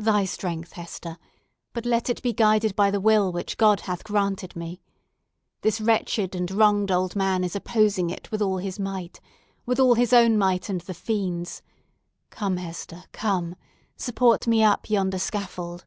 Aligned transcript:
Thy 0.00 0.24
strength, 0.24 0.72
Hester; 0.72 1.18
but 1.72 1.86
let 1.86 2.10
it 2.10 2.20
be 2.20 2.32
guided 2.32 2.74
by 2.74 2.90
the 2.90 3.00
will 3.00 3.30
which 3.30 3.56
God 3.56 3.82
hath 3.82 4.02
granted 4.02 4.56
me! 4.56 4.80
This 5.60 5.80
wretched 5.80 6.34
and 6.34 6.50
wronged 6.50 6.90
old 6.90 7.14
man 7.14 7.44
is 7.44 7.54
opposing 7.54 8.10
it 8.10 8.32
with 8.32 8.42
all 8.42 8.56
his 8.56 8.80
might!—with 8.80 9.78
all 9.78 9.94
his 9.94 10.12
own 10.12 10.36
might, 10.36 10.68
and 10.68 10.80
the 10.80 10.94
fiend's! 10.94 11.62
Come, 12.30 12.56
Hester—come! 12.56 13.54
Support 13.96 14.48
me 14.48 14.64
up 14.64 14.90
yonder 14.90 15.20
scaffold." 15.20 15.86